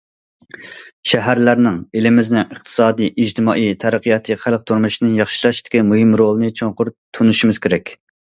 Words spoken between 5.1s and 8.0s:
ياخشىلاشتىكى مۇھىم رولىنى چوڭقۇر تونۇشىمىز كېرەك.